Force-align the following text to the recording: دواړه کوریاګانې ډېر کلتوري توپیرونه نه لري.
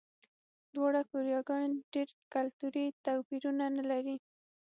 دواړه 0.75 1.01
کوریاګانې 1.09 1.77
ډېر 1.93 2.09
کلتوري 2.33 2.85
توپیرونه 3.05 3.65
نه 3.77 3.83
لري. 3.91 4.17